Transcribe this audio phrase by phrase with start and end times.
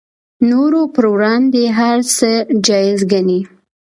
[0.49, 2.29] نورو پر وړاندې هر څه
[2.65, 3.39] جایز ګڼي